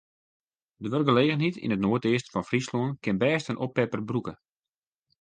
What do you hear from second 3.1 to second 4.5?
bêst in oppepper brûke.